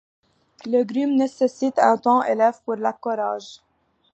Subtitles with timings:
[0.65, 3.59] Les grumes nécessitent un temps élevé pour l'accorage.